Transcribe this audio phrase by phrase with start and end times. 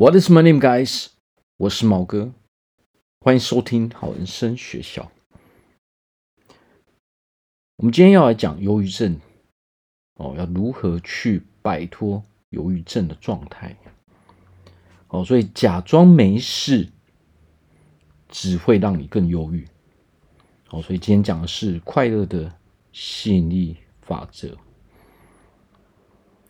[0.00, 1.08] What is my name, guys？
[1.58, 2.32] 我是毛哥，
[3.20, 5.12] 欢迎收听好人生学校。
[7.76, 9.20] 我们今天要来讲忧郁症
[10.14, 13.76] 哦，要如何去摆脱忧郁症的状态？
[15.08, 16.88] 哦，所以假装没事
[18.30, 19.68] 只会让你更忧郁。
[20.70, 22.50] 哦，所以今天讲的是快乐的
[22.90, 24.56] 吸引力法则。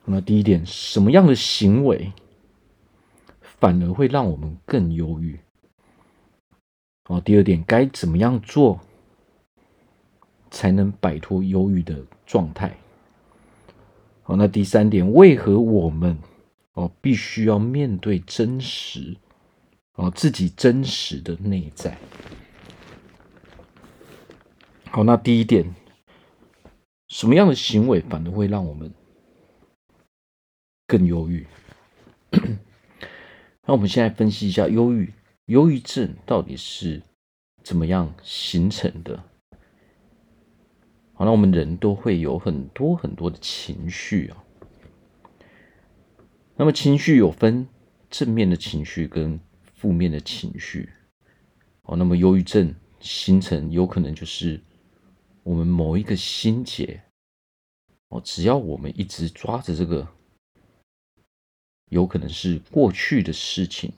[0.04, 2.12] 那么第一点，什么样的行为？
[3.60, 5.38] 反而会让我们更忧郁。
[7.04, 8.80] 哦，第二点，该怎么样做
[10.50, 12.74] 才能摆脱忧郁的状态？
[14.22, 16.16] 好，那第三点，为何我们
[16.72, 19.16] 哦必须要面对真实
[19.94, 21.98] 哦自己真实的内在？
[24.90, 25.74] 好，那第一点，
[27.08, 28.92] 什么样的行为反而会让我们
[30.86, 31.46] 更忧郁？
[33.70, 37.00] 那我们现在分析一下忧郁，忧郁症到底是
[37.62, 39.22] 怎么样形成的？
[41.12, 44.42] 好，那我们人都会有很多很多的情绪啊。
[46.56, 47.68] 那么情绪有分
[48.10, 49.38] 正面的情绪跟
[49.76, 50.88] 负面的情绪。
[51.82, 54.60] 哦，那么忧郁症形成有可能就是
[55.44, 57.00] 我们某一个心结
[58.08, 60.08] 哦，只要我们一直抓着这个。
[61.90, 63.92] 有可能是过去的事情，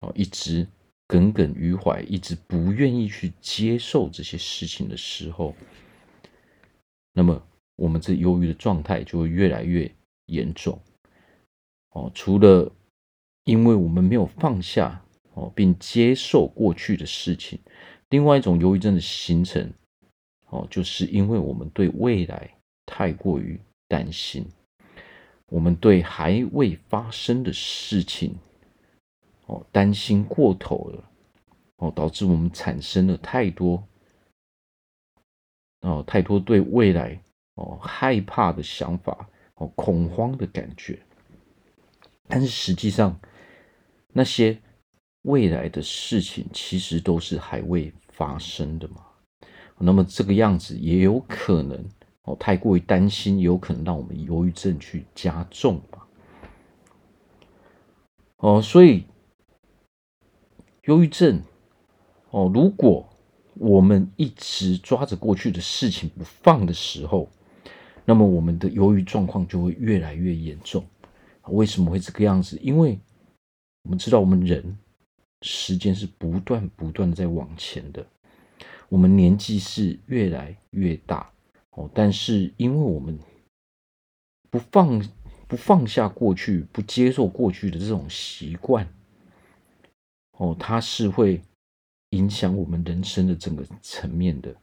[0.00, 0.66] 哦，一直
[1.06, 5.54] 耿耿于怀，一直不愿意去接受这些事情的时候，
[7.12, 7.42] 那么
[7.76, 9.90] 我们这忧郁的状态就会越来越
[10.26, 10.78] 严重。
[11.90, 12.70] 哦，除了
[13.44, 15.02] 因为我们没有放下
[15.34, 17.58] 哦，并接受过去的事情，
[18.10, 19.72] 另外一种忧郁症的形成，
[20.48, 22.50] 哦，就是因为我们对未来
[22.86, 24.46] 太过于担心。
[25.52, 28.34] 我们对还未发生的事情，
[29.44, 31.04] 哦，担心过头了，
[31.76, 33.86] 哦，导致我们产生了太多，
[35.82, 37.20] 哦，太多对未来
[37.56, 40.98] 哦害怕的想法，哦，恐慌的感觉。
[42.26, 43.20] 但是实际上，
[44.14, 44.58] 那些
[45.20, 49.04] 未来的事情其实都是还未发生的嘛。
[49.76, 51.84] 那么这个样子也有可能。
[52.24, 56.06] 哦，太过于担心，有可能让我们忧郁症去加重吧。
[58.36, 59.04] 哦，所以
[60.84, 61.42] 忧郁症，
[62.30, 63.08] 哦，如果
[63.54, 67.28] 我们一直抓着过去的事情不放的时候，
[68.04, 70.84] 那么我们的忧郁状况就会越来越严重。
[71.48, 72.56] 为什么会这个样子？
[72.62, 72.98] 因为
[73.82, 74.78] 我们知道，我们人
[75.42, 78.06] 时间是不断不断的在往前的，
[78.88, 81.28] 我们年纪是越来越大。
[81.72, 83.18] 哦，但是因为我们
[84.50, 85.02] 不放
[85.48, 88.86] 不放下过去，不接受过去的这种习惯，
[90.32, 91.40] 哦，它是会
[92.10, 94.54] 影响我们人生的整个层面的。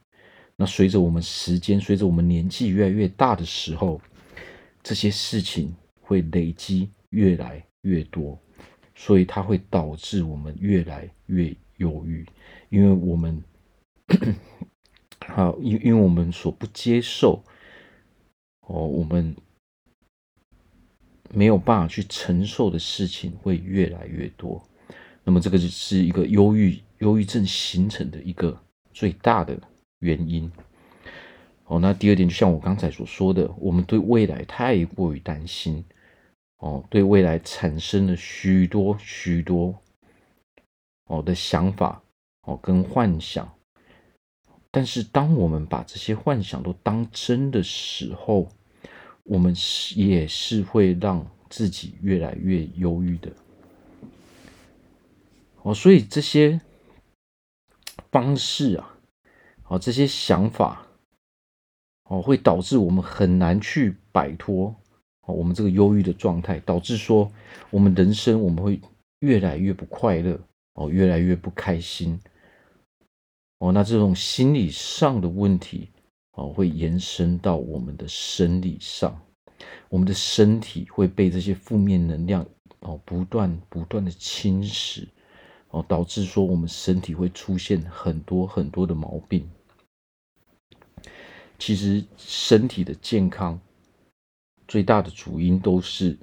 [0.54, 4.00] 那随着我们时间，随着我们年纪越来越大的时候，
[4.82, 8.38] 这些事情会累积越来越多，
[8.94, 12.24] 所以它会导致我们越来越忧郁，
[12.68, 13.42] 因为我们。
[15.26, 17.42] 好，因因为我们所不接受，
[18.66, 19.36] 哦，我们
[21.32, 24.60] 没有办法去承受的事情会越来越多，
[25.22, 28.58] 那么这个就是一个忧郁、忧郁症形成的一个
[28.92, 29.56] 最大的
[30.00, 30.50] 原因。
[31.66, 35.84] 哦，那第二点，就像我刚才所说的，我们对未来太过于担心，
[36.56, 39.78] 哦，对未来产生了许多许多
[41.06, 42.02] 哦的想法，
[42.42, 43.48] 哦，跟幻想。
[44.72, 48.48] 但是，当我们把这些幻想都当真的时候，
[49.24, 53.32] 我们是也是会让自己越来越忧郁的。
[55.62, 56.60] 哦，所以这些
[58.12, 58.96] 方式啊，
[59.66, 60.86] 哦，这些想法，
[62.04, 64.74] 哦，会导致我们很难去摆脱
[65.22, 67.30] 哦我们这个忧郁的状态，导致说
[67.70, 68.80] 我们人生我们会
[69.18, 70.40] 越来越不快乐，
[70.74, 72.20] 哦，越来越不开心。
[73.60, 75.90] 哦，那这种心理上的问题，
[76.32, 79.20] 哦，会延伸到我们的生理上，
[79.90, 82.46] 我们的身体会被这些负面能量，
[82.80, 85.06] 哦，不断不断的侵蚀，
[85.68, 89.46] 哦，导致说我们身体会出现很多很多的毛病。
[91.58, 93.60] 其实身体的健康
[94.66, 96.16] 最大的主因都是，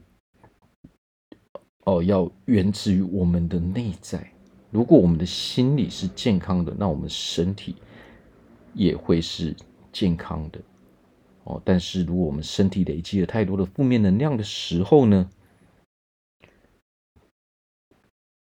[1.83, 4.33] 哦，要源自于我们的内在。
[4.69, 7.75] 如果我们的心理是健康的，那我们身体
[8.74, 9.56] 也会是
[9.94, 10.60] 健康的
[11.46, 11.62] 哦。
[11.64, 15.30] 但是如果我们身体累积了太多的负面能量的时候呢，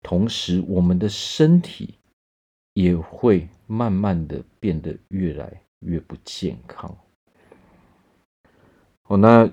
[0.02, 1.94] 同时我们的身体
[2.74, 6.96] 也会慢慢的变得越来越不健康。
[9.04, 9.50] 哦，那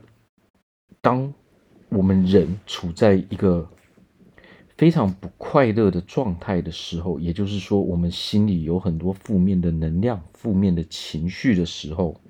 [1.01, 1.31] 当
[1.89, 3.69] 我们人处在一个
[4.77, 12.21] 非常不快乐的状态的时候，也就是说，我们心里有很多负面的能量、负面的情绪的时候，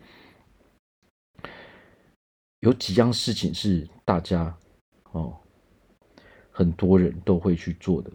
[2.62, 4.58] 有几样事情是大家
[5.12, 5.38] 哦，
[6.50, 8.10] 很多人都会去做的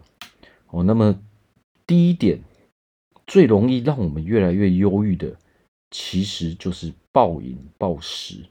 [0.68, 0.82] 哦。
[0.82, 1.14] 那么
[1.86, 2.42] 第一点，
[3.26, 5.36] 最容易让我们越来越忧郁的，
[5.90, 8.42] 其实就是暴饮暴食。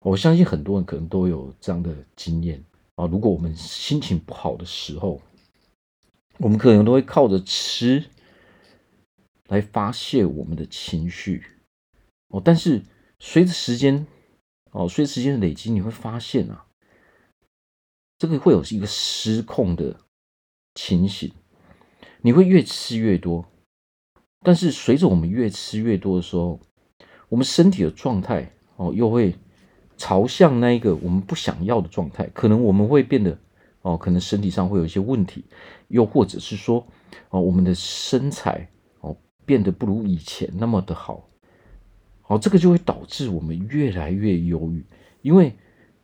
[0.00, 2.62] 我相信很多人可能都有这样的经验
[2.96, 3.06] 啊。
[3.06, 5.20] 如果我们心情不好的时候，
[6.38, 8.04] 我们可能都会靠着吃
[9.48, 11.44] 来发泄我们的情绪
[12.28, 12.42] 哦。
[12.44, 12.82] 但是
[13.18, 14.06] 随着时间
[14.72, 16.66] 哦，随着时间的累积，你会发现啊，
[18.18, 20.00] 这个会有一个失控的
[20.74, 21.32] 情形。
[22.22, 23.46] 你会越吃越多，
[24.40, 26.58] 但是随着我们越吃越多的时候，
[27.28, 29.36] 我们身体的状态哦又会。
[29.96, 33.38] 朝向那一个我们不想要的状态，可能我们会变得
[33.82, 35.44] 哦，可能身体上会有一些问题，
[35.88, 36.86] 又或者是说
[37.30, 38.68] 哦，我们的身材
[39.00, 41.28] 哦变得不如以前那么的好，
[42.26, 44.84] 哦，这个就会导致我们越来越忧郁，
[45.22, 45.54] 因为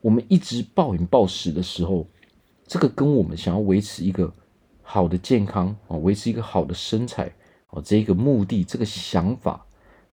[0.00, 2.06] 我们一直暴饮暴食的时候，
[2.66, 4.32] 这个跟我们想要维持一个
[4.82, 7.32] 好的健康哦，维持一个好的身材
[7.70, 9.66] 哦，这个目的，这个想法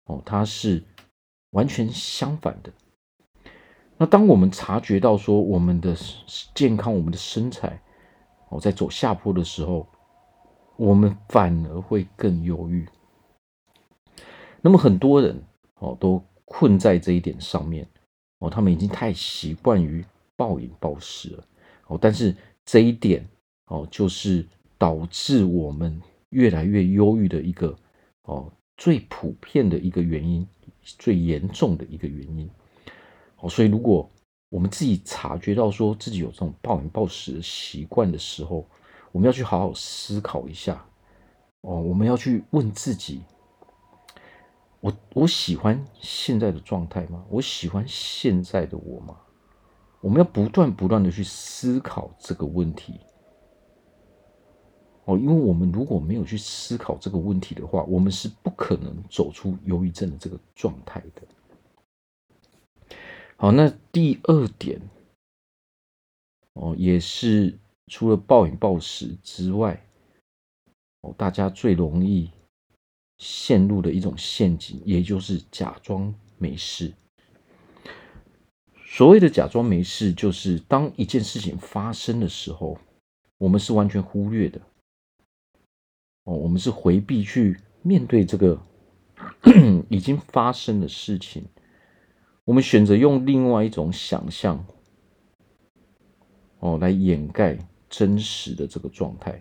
[0.07, 0.83] 哦，它是
[1.51, 2.73] 完全相反的。
[4.03, 5.95] 那当我们察觉到说我们的
[6.55, 7.79] 健康、我们的身材
[8.49, 9.87] 哦在走下坡的时候，
[10.79, 12.89] 我们反而会更忧郁。
[14.63, 15.45] 那么很多人
[15.81, 17.87] 哦都困在这一点上面
[18.39, 20.03] 哦，他们已经太习惯于
[20.35, 21.45] 暴饮暴食了
[21.89, 23.29] 哦，但是这一点
[23.67, 24.49] 哦就是
[24.79, 26.01] 导致我们
[26.31, 27.77] 越来越忧郁的一个
[28.23, 30.49] 哦最普遍的一个原因，
[30.83, 32.49] 最严重的一个原因。
[33.41, 34.09] 哦，所以如果
[34.49, 38.67] 我们自己察觉到说自己有这种暴饮暴食的习惯的时候，
[39.13, 40.85] 我们要去好好思考一下。
[41.63, 43.23] 哦，我们要去问自己：
[44.81, 47.25] 我我喜欢现在的状态吗？
[47.29, 49.17] 我喜欢现在的我吗？
[50.01, 53.01] 我们要不断不断的去思考这个问题。
[55.05, 61.23] 哦，因为我们如果没有去思考这个问题的话，我们是不可能走出忧郁症的这个状态的。
[63.41, 64.79] 好，那第二点
[66.53, 69.83] 哦，也是除了暴饮暴食之外，
[71.01, 72.31] 哦，大家最容易
[73.17, 76.93] 陷入的一种陷阱，也就是假装没事。
[78.85, 82.79] 所谓的假装没事，就是当一件事情发生的时候，
[83.39, 84.61] 我们是完全忽略的。
[86.25, 88.61] 哦，我们是回避去面对这个
[89.89, 91.47] 已经发生的事情。
[92.51, 94.67] 我们选择用另外一种想象，
[96.59, 97.57] 哦，来掩盖
[97.89, 99.41] 真实的这个状态。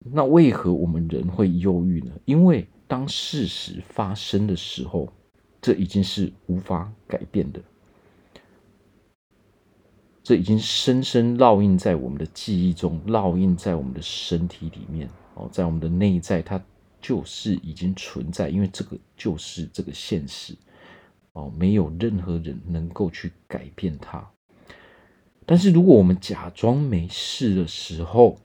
[0.00, 2.10] 那为何我们人会忧郁呢？
[2.24, 5.08] 因为当事实发生的时候，
[5.60, 7.62] 这已经是无法改变的，
[10.24, 16.60] 这已经深深烙印在我们的记忆中，烙印在我们的身体里面，哦，在我们的内在，它
[17.00, 20.56] 就是已经存在，因为这个就是这个现实。
[21.32, 24.30] 哦，没有任何人能够去改变它。
[25.44, 28.38] 但是，如果我们假装没事的时候，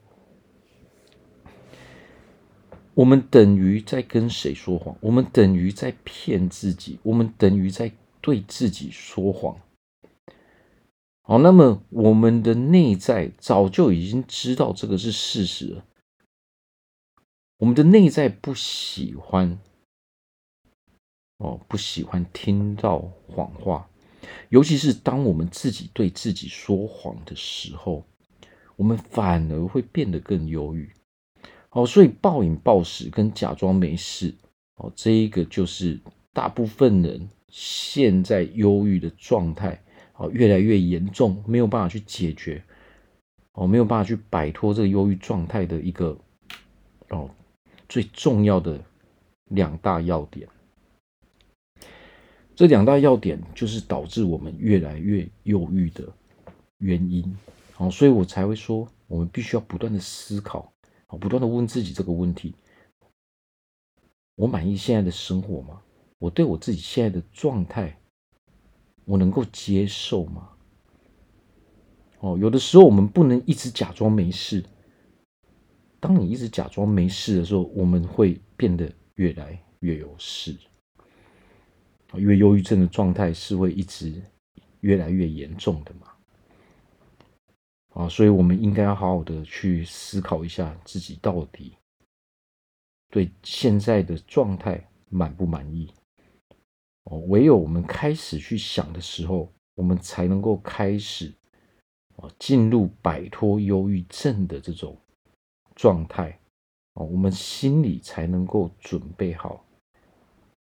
[2.93, 4.97] 我们等于在跟谁说谎？
[5.01, 9.59] 我们等于在骗自己，我们等于在对自己说谎。
[11.21, 15.85] 好，那么我们的内在早就已经知道这个是事实了。
[17.57, 19.59] 我们的内在不喜欢。
[21.37, 23.87] 哦，不喜欢听到谎话，
[24.49, 28.03] 尤其是当我们自己对自己说谎的时候，
[28.75, 30.89] 我们反而会变得更忧郁。
[31.69, 34.33] 哦，所以暴饮暴食跟假装没事，
[34.77, 35.99] 哦，这一个就是
[36.33, 39.79] 大部分人现在忧郁的状态，
[40.15, 42.63] 哦，越来越严重，没有办法去解决，
[43.53, 46.17] 哦，没有办法去摆脱这个忧郁状态的一个，
[47.09, 47.29] 哦，
[47.87, 48.83] 最重要的
[49.49, 50.47] 两大要点。
[52.57, 56.11] 这两大要点就是导致我们越来越忧郁的
[56.79, 57.37] 原因，
[57.73, 60.73] 好，所以我才会说，我们必须要不断的思考，
[61.05, 62.55] 好，不断的问自己这个问题：
[64.33, 65.79] 我满意现在的生活吗？
[66.17, 67.95] 我对我自己现在的状态，
[69.05, 70.49] 我能够接受吗？
[72.21, 74.65] 哦，有的时候我们不能一直假装没事。
[75.99, 80.57] 当你一直假装没事的时候，我们会变得越来越有事。
[82.13, 84.21] 因为忧郁症的状态是会一直
[84.79, 86.13] 越来越严重的嘛。
[87.93, 91.75] 啊，所以我们应该要好好的去思考一下自己到底
[93.09, 95.91] 对现在的状态满不满意。
[97.05, 101.33] 哦，唯有我们开始去想的时候，我们才能够开始
[102.17, 104.95] 啊，进入摆脱忧郁症的这种
[105.75, 106.37] 状态。
[106.93, 109.63] 哦，我们心里才能够准备好。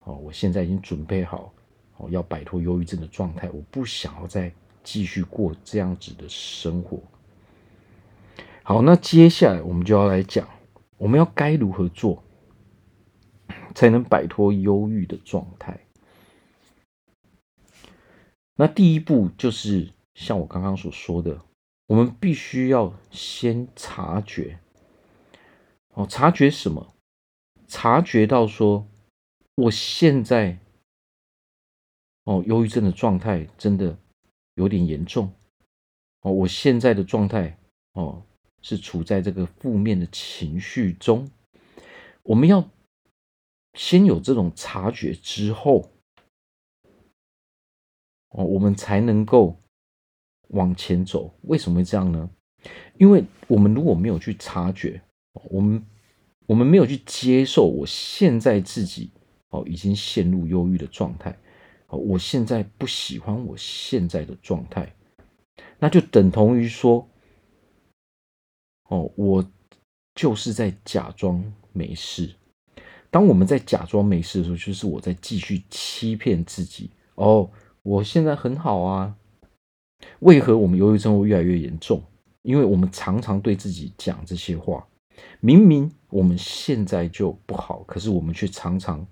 [0.04, 1.52] 哦，我现在已经准备好，
[1.96, 3.50] 哦，要摆脱忧郁症的状态。
[3.50, 7.00] 我不想要再继续过这样子的生活。
[8.62, 10.48] 好，那接下来我们就要来讲，
[10.96, 12.22] 我们要该如何做，
[13.74, 15.80] 才能摆脱忧郁的状态。
[18.56, 21.40] 那第一步就是像我刚刚所说的，
[21.88, 24.58] 我们必须要先察觉，
[25.94, 26.94] 哦，察觉什么？
[27.66, 28.86] 察觉到说，
[29.54, 30.58] 我现在，
[32.24, 33.96] 哦，忧郁症的状态真的
[34.54, 35.32] 有点严重，
[36.20, 37.58] 哦，我现在的状态，
[37.92, 38.22] 哦，
[38.62, 41.30] 是处在这个负面的情绪中。
[42.22, 42.68] 我们要
[43.74, 45.90] 先有这种察觉之后。
[48.36, 49.56] 哦，我们才能够
[50.48, 51.32] 往前走。
[51.42, 52.28] 为什么会这样呢？
[52.98, 55.00] 因为我们如果没有去察觉，
[55.34, 55.86] 我们
[56.46, 59.12] 我们没有去接受我现在自己
[59.54, 61.36] 哦，已经陷入忧郁的状态。
[61.86, 64.92] 哦，我现在不喜欢我现在的状态，
[65.78, 67.08] 那就等同于说，
[68.88, 69.44] 哦，我
[70.14, 71.42] 就是在假装
[71.72, 72.34] 没事。
[73.10, 76.90] 当我们在假装没事的时候，就是我在继续欺骗自己。
[77.14, 77.50] 哦。
[77.84, 79.14] 我现在很好啊，
[80.20, 82.02] 为何我们忧郁症会越来越严重？
[82.40, 84.88] 因为我们常常对自己讲这些话，
[85.40, 89.06] 明明我们现在就不好，可是我们却常常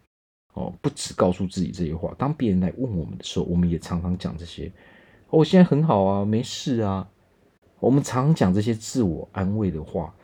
[0.55, 2.15] 哦，不止告诉自己这些话。
[2.19, 4.71] 当别人来问我们的时候，我们也常常讲这些。
[5.31, 7.09] 我现在很好啊，没事啊。
[7.81, 10.15] 我们常讲这些自我安慰的话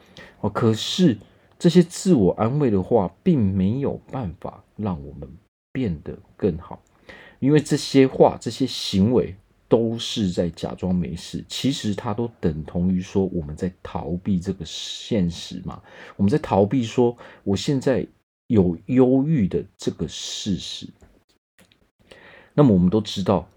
[0.40, 1.16] 哦，可是
[1.58, 5.28] 这些自我安慰的话，并没有办法让我们
[5.72, 6.80] 变得更好。
[7.40, 9.34] 因为这些话、这些行为
[9.68, 15.82] 都是在假装没事，其实它都等同于说我们在逃避这个现实嘛。
[16.16, 18.06] 我们在逃避说我现在
[18.48, 20.88] 有忧郁的这个事实。
[22.54, 23.48] 那么我们都知道，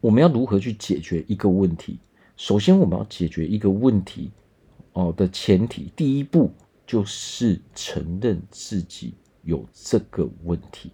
[0.00, 1.98] 我们要如何去解决一个问题？
[2.36, 4.30] 首先，我们要解决一个问题
[4.92, 6.52] 哦的前提，第一步
[6.86, 10.90] 就是承认自己有这个问题。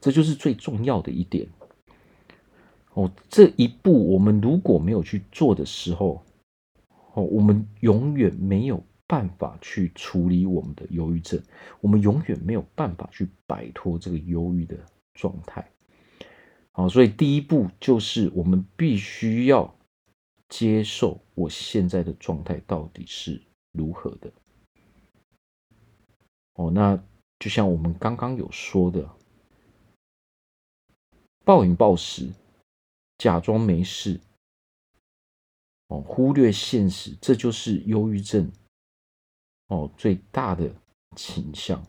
[0.00, 1.46] 这就是最重要的一点
[2.94, 3.10] 哦。
[3.28, 6.22] 这一步我们如果没有去做的时候，
[7.12, 11.42] 哦，我们永远没有办法去处理我们的忧郁症，
[11.80, 14.78] 我们永远没有办法去摆脱这个忧郁的
[15.14, 15.68] 状态。
[16.70, 19.74] 好，所以第一步就是我们必须要
[20.48, 24.32] 接受我现在的状态到底是如何的。
[26.54, 27.02] 哦，那
[27.40, 29.08] 就像我们刚刚有说的。
[31.44, 32.30] 暴饮暴食，
[33.16, 34.20] 假装没事，
[35.86, 38.52] 哦，忽略现实，这就是忧郁症
[39.68, 40.70] 哦最大的
[41.16, 41.82] 倾向。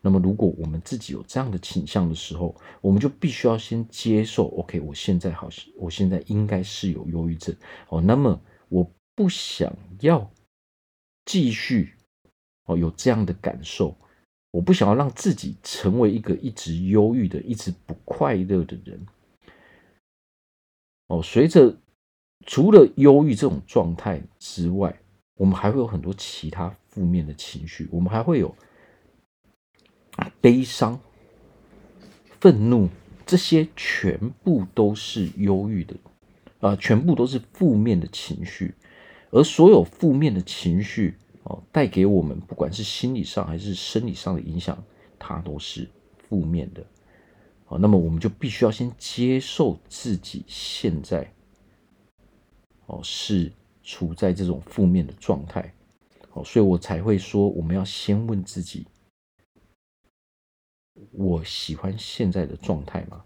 [0.00, 7.54] 那么，如果我们自己有这样的倾向的时候，我们就必须要先接受，OK，我现在好像，我现在应该是有忧郁症
[7.88, 8.00] 哦。
[8.00, 10.30] 那么，我不想要
[11.24, 11.94] 继续
[12.66, 13.96] 哦有这样的感受。
[14.52, 19.06] 我不想要让自己成为一个一直忧郁的、一直不快乐的人。
[21.08, 21.76] 哦，随着
[22.46, 24.98] 除了忧郁这种状态之外，
[25.36, 27.88] 我们还会有很多其他负面的情绪。
[27.92, 28.54] 我们还会有
[30.40, 30.98] 悲伤、
[32.40, 32.88] 愤怒，
[33.24, 35.94] 这些全部都是忧郁的，
[36.60, 38.74] 啊、全部都是负面的情绪。
[39.30, 44.82] 而所有负面的情绪，哦，带给我们不管是心理上还是生理上的影响，
[45.18, 45.90] 它都是
[46.28, 46.86] 负面的。
[47.66, 51.30] 好，那么我们就必须要先接受自己现在，
[52.86, 53.52] 哦，是
[53.86, 55.72] 处在这种负面的状态。
[56.28, 58.86] 好，所以我才会说，我们要先问自己：
[61.12, 63.24] 我喜欢现在的状态吗？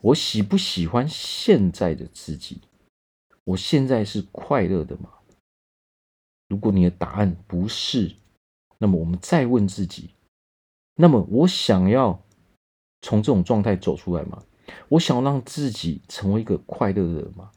[0.00, 2.62] 我喜不喜欢现在的自己？
[3.44, 5.10] 我现在是快乐的吗？
[6.48, 8.14] 如果你的答案不是，
[8.78, 10.10] 那么我们再问自己：
[10.94, 12.22] 那么我想要
[13.02, 14.42] 从这种状态走出来吗？
[14.88, 17.50] 我想让自己成为一个快乐的人吗？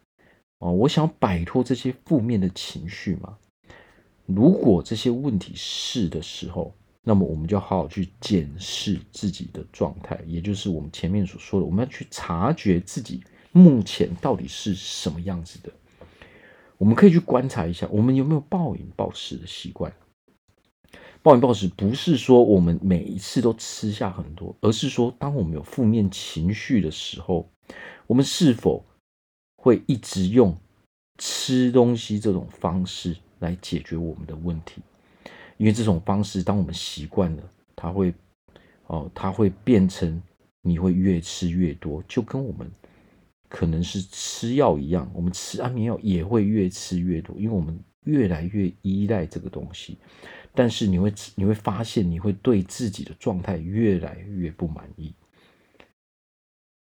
[0.64, 3.38] 哦，我想摆脱这些负面的情绪吗？
[4.26, 15.70] 如果这些问题是的时候，那么我们就好好去检视自己的状态，也就是我们前面所说的，我们要去察觉自己目前到底是什么样子的。
[16.78, 19.94] 我们可以去观察一下，我们有没有暴饮暴食的习惯。
[21.22, 27.50] 暴饮暴食不是说我们每一次都吃下很多，而是说当我们有负面情绪的时候，
[28.08, 28.86] 我们是否
[29.64, 30.54] 会一直用
[31.18, 34.82] 吃东西这种方式来解决我们的问题？
[35.56, 38.14] 因为这种方式，当我们习惯了，它会，
[38.88, 40.22] 哦，它会变成
[40.64, 42.70] 你会越吃越多，就跟我们
[43.48, 49.98] 可能是吃药一样，我们吃安眠药也会越吃越多，因为我们越来越依赖这个东西。
[50.54, 55.16] 但是你会你会发现，你会对自己的状态越来越不满意。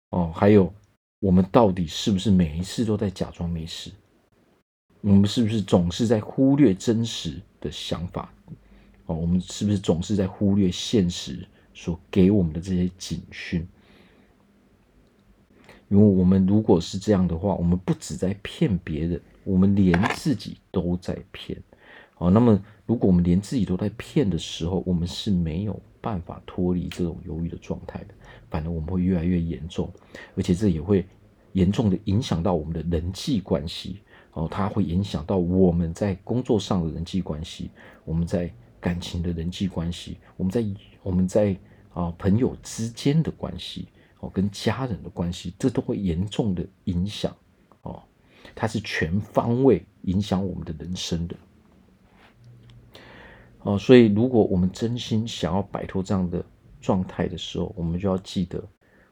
[0.08, 0.72] 哦，还有，
[1.20, 3.90] 我们到底是不是每一次都在假装没事？
[5.02, 8.32] 我们是不是总是在忽略真实的想法？
[9.06, 13.66] 哦我们是不是总是在忽略现实所给我们的这些警讯？
[15.88, 21.60] 因为我们如果是这样的话，我们不只在骗别人，我们连自己都在骗。
[22.18, 28.14] 哦，那么如果我们连自己都在骗的时候，我们是没有办法脱离这种犹豫的状态的，
[28.50, 29.90] 反而我们会越来越严重，
[30.36, 31.06] 而且这也会
[31.52, 34.00] 严重的影响到我们的人际关系。
[34.32, 37.70] 哦，它会影响到我们在工作上的人际关系，
[38.04, 38.52] 我们在。
[38.82, 40.64] 感情的人际关系，我们在
[41.02, 41.54] 我们在
[41.92, 43.88] 啊朋友之间的关系
[44.20, 47.30] 哦，跟家人的关系，这都会严重的影响
[47.82, 48.02] 哦，
[48.54, 51.36] 它是全方位影响我们的人生的
[53.58, 56.42] 哦，所以如果我们真心想要摆脱这样的
[56.80, 58.62] 状态的时候，我们就要记得，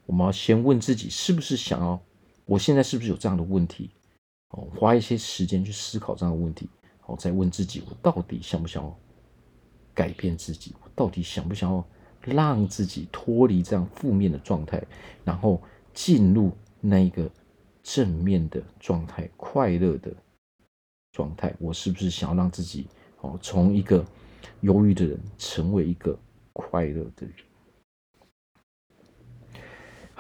[0.07, 2.01] 我们要先问自己，是不是想要，
[2.47, 3.91] 我现在是不是有这样的问题
[4.51, 6.69] 哦，花一些时间去思考这样的问题，
[7.07, 8.99] 哦，再问自己，我到底想不想要。
[9.95, 11.85] 改变自己，我到底想不想要
[12.21, 14.81] 让自己脱离这样负面的状态，
[15.25, 15.61] 然后
[15.93, 17.29] 进入那一个
[17.83, 20.15] 正面的状态、快乐的
[21.11, 21.53] 状态？
[21.59, 22.87] 我是不是想要让自己
[23.23, 24.07] 哦，从一个
[24.61, 26.17] 忧郁的人成为一个
[26.53, 27.35] 快乐的人？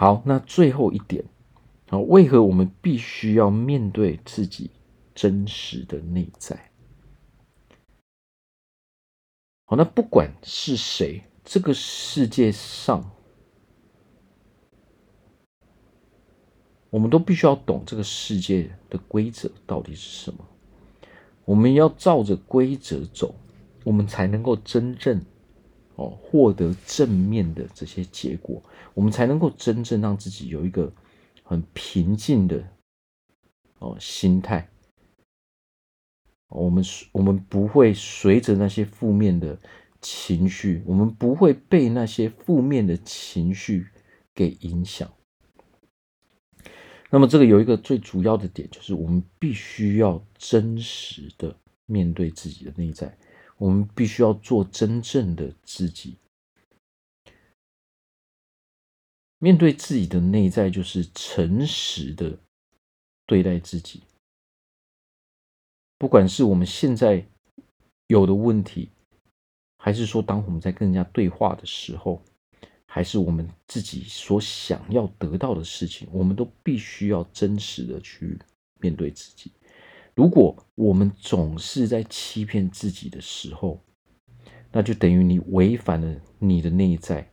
[0.00, 1.24] 好，那最后一点
[1.88, 4.70] 啊，为何我们必须要面对自己
[5.12, 6.70] 真实的内在？
[9.64, 13.10] 好，那不管是谁，这个世界上，
[16.90, 20.46] 我们都必须要懂这个世界的规则到底是什么。
[21.44, 23.34] 我们要照着规则走，
[23.82, 25.20] 我们才能够真正
[25.96, 28.62] 哦获得正面的这些结果，
[28.98, 30.92] 我们才能够真正让自己有一个
[31.44, 32.68] 很平静的
[33.78, 34.68] 哦心态。
[36.48, 36.82] 我们
[37.12, 39.56] 我们不会随着那些负面的
[40.00, 43.86] 情绪，我们不会被那些负面的情绪
[44.34, 45.08] 给影响。
[47.08, 51.56] 那么，这个有一个最主要的点，就是我们必须要真实的
[51.86, 53.16] 面对自己的内在，
[53.58, 56.18] 我们必须要做真正的自己。
[59.38, 62.38] 面对自己的内在，就是诚实的
[63.26, 64.02] 对待自己。
[65.96, 67.24] 不管是我们现在
[68.06, 68.90] 有的问题，
[69.78, 72.22] 还是说当我们在跟人家对话的时候，
[72.86, 78.38] 还是我们自己所想要得到的事情，我们都必须要真实的去
[78.80, 79.52] 面对自己。
[80.14, 83.80] 如果我们总是在欺骗自己的时候，
[84.72, 87.30] 那就等于你违反了你的内在，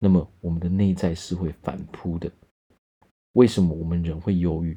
[0.00, 2.32] 那么我们的内在是会反扑的。
[3.34, 4.76] 为什么我们人会忧郁？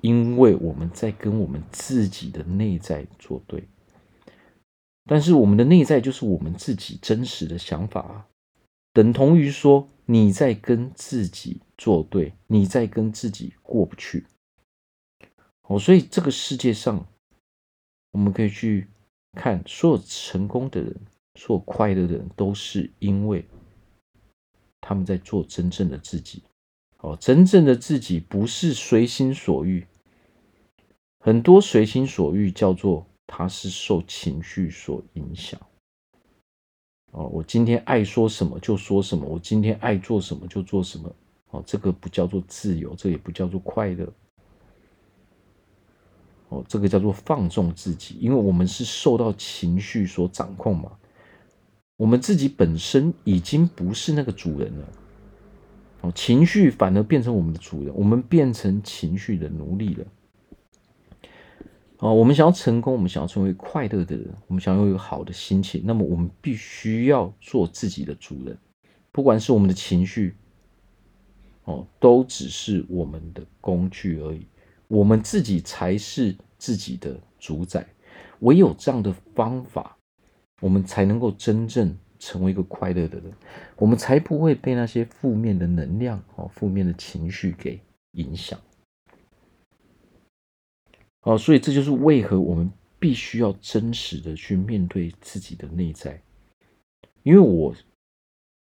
[0.00, 3.66] 因为我们在跟我们自己的内在作对，
[5.06, 8.28] 但是我们的内在就是我们自己真实的想法啊，
[8.92, 14.26] 等同于说你在跟自己作对，你在跟自己过不去。
[15.62, 17.06] 哦，所以这个世界上，
[18.10, 18.88] 我们可以去
[19.32, 21.00] 看所有成功的人，
[21.36, 23.44] 所有快乐的人，都是因为
[24.80, 26.42] 他们在做真正的自己。
[26.98, 29.86] 哦，真正的自己不是随心所欲。
[31.18, 35.60] 很多随心所欲叫做他是受情绪所影响。
[37.12, 41.14] 哦，我今天爱说什么就说什么，我今天爱做什么就做什么。
[41.50, 44.12] 哦，这个不叫做自由，这也不叫做快乐。
[46.48, 50.90] 哦，这个叫做放纵自己，因为我们是受到情绪所掌控嘛。
[51.96, 54.88] 我们自己本身已经不是那个主人了。
[56.00, 60.04] 哦，情绪反而变成我们的主人，我们变成情绪的奴隶了。
[61.98, 68.58] 哦，我们想要成功，我们想要成为快乐的人，我们想要有好的心情，那么我们必须要做自己的主人。
[69.12, 70.34] 不管是我们的情绪，
[71.64, 74.46] 哦，都只是我们的工具而已，
[74.88, 77.86] 我们自己才是自己的主宰。
[78.40, 79.96] 唯有这样的方法，
[80.60, 83.32] 我们才能够真正成为一个快乐的人，
[83.76, 87.80] 我们才不会被那些负面的能量、哦，负面的情绪给
[88.12, 88.58] 影响。
[91.22, 96.22] 哦，所以这就是为何我们必须要真实的去面对自己的内在，
[97.22, 97.74] 因为我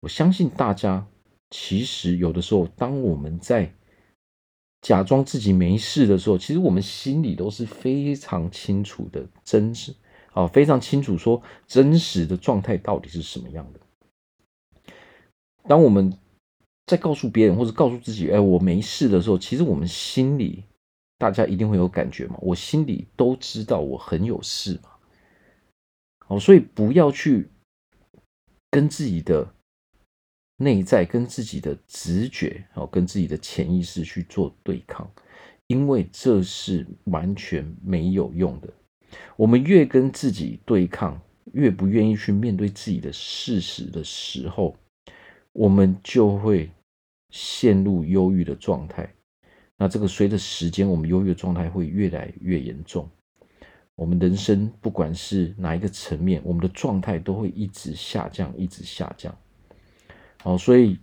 [0.01, 1.05] 我相信大家
[1.49, 3.73] 其实有的时候，当我们在
[4.81, 9.93] 假装自己没事的时候，其实我们心里都是非常清楚的，真实
[10.41, 14.93] 啊，非常清楚说真实的状态到底是什么样的。
[15.67, 16.17] 当我们
[16.85, 20.63] 在告诉别人或者告诉自己，哎，我没事的时候，其实我们心里。
[21.19, 22.37] 大家一定会有感觉嘛？
[22.39, 24.89] 我心里都知道我很有事嘛。
[26.29, 27.49] 哦，所以不要去
[28.71, 29.53] 跟自己的
[30.55, 35.11] 内在、跟自己的直觉、哦，跟自己的潜意识去做对抗，
[35.67, 38.73] 因为这是完全没有用的。
[39.35, 41.19] 我们越跟自己对抗，
[41.53, 44.75] 越不愿意去面对自己的事实的时候，
[45.53, 46.69] 我们就会
[47.29, 49.11] 陷入忧郁的状态。
[49.77, 53.09] 那这个随着时间，我们忧郁的状态会越来越严重。
[53.95, 59.37] 我们人生不管是哪一个层面，我们的状态都会一直下降，一直下降。
[60.41, 60.97] 好，所以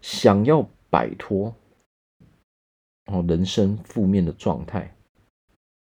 [0.00, 1.54] 想要摆脱
[3.04, 4.95] 哦人生负面的状态，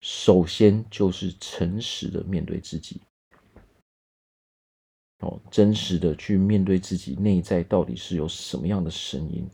[0.02, 3.02] 首先就是诚实的面对自己。
[5.20, 9.46] 哦，真实的去面对自己内在到底是有什么样的声音。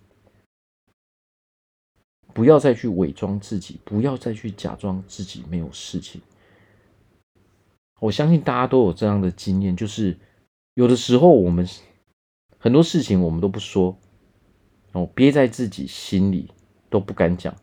[2.34, 6.21] 不要再去伪装自己，不要再去假装自己没有事情。
[8.01, 10.17] 我相信大家都有这样的经验，就是
[10.73, 11.67] 有的时候我们
[12.60, 13.97] 很多事情我们都不说，
[14.91, 16.51] 哦，憋在自己心里
[16.89, 17.55] 都不敢讲，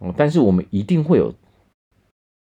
[0.00, 1.32] 哦，但是我们一定会有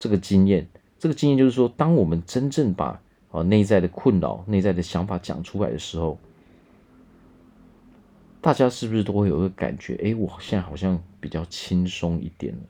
[0.02, 0.68] 这个经验。
[0.98, 6.18] 这个经验就是说，当我们真正把啊内在的困扰、内在的想法讲出来的时候。
[8.40, 9.94] 大家是不是都会有个感觉？
[10.02, 12.62] 哎，我现在好像比较轻松一点了。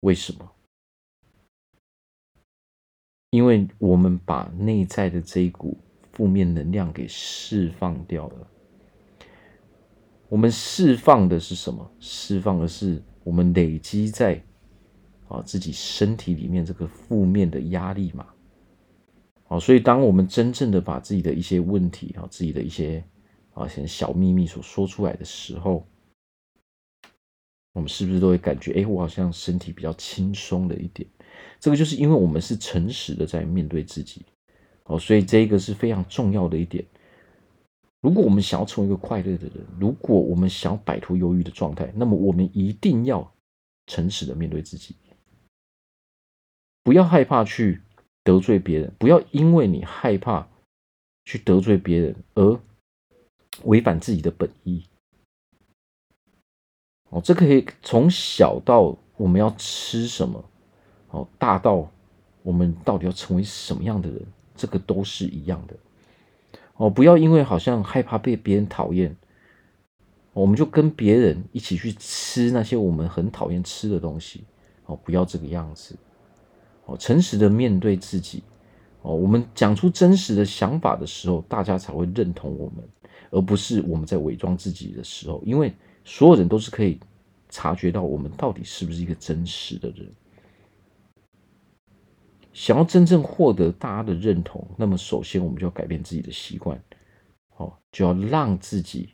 [0.00, 0.50] 为什么？
[3.30, 5.78] 因为我们把内在的这一股
[6.12, 8.48] 负面能量给释放掉了。
[10.28, 11.88] 我们释放的是什么？
[12.00, 14.42] 释放的是我们累积在
[15.30, 18.26] 啊自己身体里面这个负面的压力嘛。
[19.44, 23.02] 好，所以当我们真正的把自己的一些问题啊，自己的一些
[23.54, 25.86] 啊，些小秘密所说出来的时候，
[27.72, 31.08] 我们是不是都会感觉，哎，我好像身体比较轻松了一点？
[31.58, 34.24] 这个就是因为我们是诚实的在面对自己，
[34.84, 36.84] 哦，所以这个是非常重要的一点。
[38.00, 43.30] 如果我们想要成为一个快乐的人，如果我们想摆脱忧郁的状态，那么我们一定要
[43.88, 44.94] 诚实的面对自己，
[46.82, 47.80] 不要害怕去
[48.24, 50.48] 得罪别人，不要因为你害怕
[51.24, 52.60] 去得罪别人而。
[53.64, 54.84] 违反自己的本意，
[57.10, 60.42] 哦，这可以从小到我们要吃什么，
[61.10, 61.90] 哦，大到
[62.42, 65.76] 我们到底要成为什么样的人，这个都是一样的，
[66.76, 69.14] 哦，不要因为好像害怕被别人讨厌，
[70.32, 74.44] 我们就跟别人一起去吃那些我们很讨厌吃的东西，
[74.86, 75.98] 哦，不要这个样子，
[76.86, 78.42] 哦，诚实的面对自己，
[79.02, 82.88] 哦，我们讲出真实的想法的时候，大家才会认同我们。
[83.32, 85.72] 而不是我们在伪装自己的时候，因为
[86.04, 86.98] 所有人都是可以
[87.48, 90.10] 察觉到我们到底是不是一个真实的人。
[92.52, 96.82] 想要真正获得大家的认同，那么首先我们就要改变自己的习惯，
[97.56, 99.10] 哦，就要让自己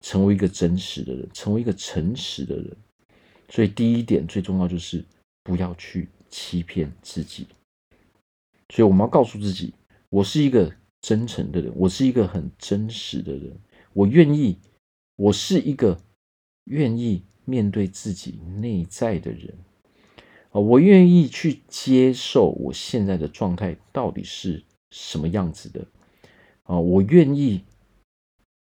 [0.00, 2.76] 成为一个真实的人，成为一个诚实的人。
[3.48, 5.04] 所以第一点最重要就是
[5.48, 7.48] 不要去欺骗自己。
[8.68, 9.72] 所以我们要告诉自己，
[10.10, 10.70] 我是一个。
[11.00, 13.56] 真诚的人，我是一个很真实的人。
[13.92, 14.58] 我愿意，
[15.14, 15.96] 我是一个
[16.64, 19.56] 愿意面对自己内在的人
[20.50, 20.58] 啊！
[20.58, 25.86] 我愿意去接受我现在的状态到底是什么样子的
[26.64, 26.76] 啊！
[26.76, 27.62] 我愿意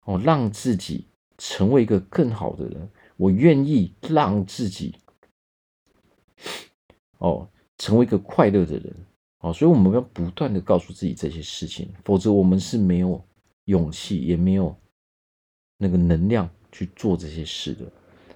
[0.06, 1.08] 哦，让自己
[1.39, 2.88] 成为一个更好的人。
[3.15, 4.95] 我愿意让自己
[7.20, 8.96] 哦，成为一个快乐的人。
[9.40, 13.24] 哦，所以我们要不断的告诉自己这些事情，否则我们是没有
[13.66, 14.76] 勇气，也没有
[15.78, 17.86] 那个能量去做这些事的。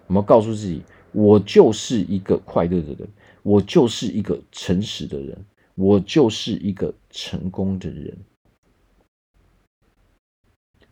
[0.05, 3.09] 我们要告诉自己，我就是一个快乐的人，
[3.41, 8.15] 我就是一个诚实的人，我就是一个成功的人。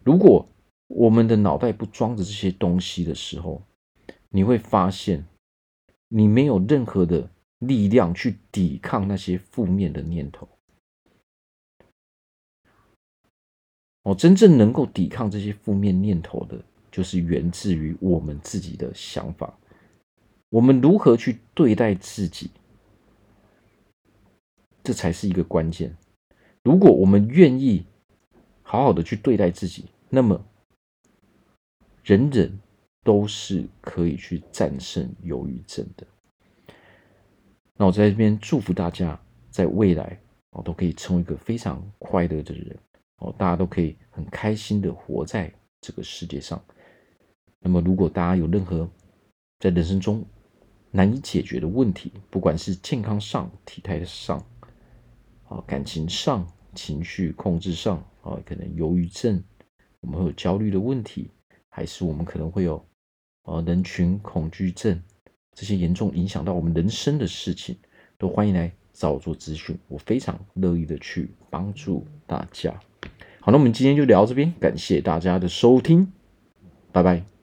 [0.04, 0.48] 如果
[0.88, 3.62] 我们的脑袋不装着这些东西的时候，
[4.30, 5.24] 你会发现，
[6.08, 10.48] 你没有任何的力量去抵抗那些负面的念头。
[14.04, 19.54] 哦，真正能够抵抗这些负面念头的，就是源自于我们自己的想法。
[20.50, 22.50] 我们如何去对待自己，
[24.84, 25.96] 这才是一个关键。
[26.64, 27.86] 如果我们愿意
[28.64, 30.44] 好好的去对待自己，那么
[32.04, 32.60] 人人
[33.04, 36.08] 都是可以去战胜忧郁症的。
[37.82, 39.18] 那我在这边祝福大家，
[39.50, 42.78] 在未来哦都可以成为一个非常快乐的人
[43.20, 46.62] 哦，大家都可以很开心的活在这个世界上。
[47.62, 48.86] 那么，如果大家有任何
[49.60, 50.22] 在人生中
[50.92, 54.46] 难以解决的问题，不管是健康上、体态上，
[55.48, 59.42] 啊，感情上、情绪控制上，啊，可能忧郁症，
[60.02, 61.32] 我们会有焦虑的问题，
[61.70, 62.86] 还是我们可能会有，
[63.44, 65.02] 呃，人群恐惧症，
[65.60, 67.76] 这些严重影响到我们人生的事情，
[68.18, 72.74] 都欢迎来找我做咨询，我非常乐意的去帮助大家。
[73.42, 76.14] 好，那我们今天就聊到这边，感谢大家的收听，
[76.94, 77.39] 拜拜。